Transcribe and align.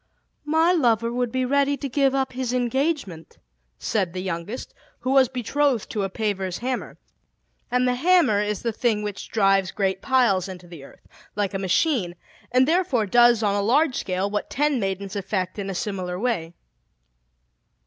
"My 0.47 0.71
lover 0.71 1.13
would 1.13 1.31
be 1.31 1.45
ready 1.45 1.77
to 1.77 1.87
give 1.87 2.15
up 2.15 2.33
his 2.33 2.53
engagement," 2.53 3.37
said 3.77 4.13
the 4.13 4.23
youngest, 4.23 4.73
who 5.01 5.11
was 5.11 5.29
betrothed 5.29 5.91
to 5.91 6.01
a 6.01 6.09
paver's 6.09 6.57
hammer; 6.57 6.97
and 7.69 7.87
the 7.87 7.93
hammer 7.93 8.41
is 8.41 8.63
the 8.63 8.71
thing 8.71 9.03
which 9.03 9.29
drives 9.29 9.69
great 9.69 10.01
piles 10.01 10.47
into 10.49 10.67
the 10.67 10.83
earth, 10.83 11.07
like 11.35 11.53
a 11.53 11.59
machine, 11.59 12.15
and 12.51 12.67
therefore 12.67 13.05
does 13.05 13.43
on 13.43 13.53
a 13.53 13.61
large 13.61 13.95
scale 13.95 14.27
what 14.27 14.49
ten 14.49 14.79
maidens 14.79 15.15
effect 15.15 15.59
in 15.59 15.69
a 15.69 15.75
similar 15.75 16.17
way. 16.19 16.55